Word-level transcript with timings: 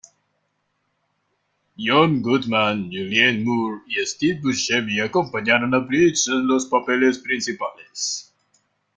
John 1.77 2.23
Goodman, 2.23 2.89
Julianne 2.91 3.43
Moore 3.43 3.83
y 3.85 4.03
Steve 4.03 4.39
Buscemi 4.41 4.99
acompañaron 4.99 5.75
a 5.75 5.77
Bridges 5.77 6.27
en 6.29 6.47
los 6.47 6.65
papeles 6.65 7.19
principales. 7.19 8.33